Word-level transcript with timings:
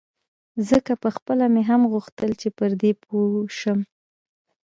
ځکه 0.69 0.91
پخپله 1.03 1.45
مې 1.53 1.63
هم 1.69 1.81
غوښتل 1.93 2.29
چې 2.41 2.47
پر 2.57 2.71
دې 2.81 2.91
پوی 3.03 3.31
شم. 3.59 3.79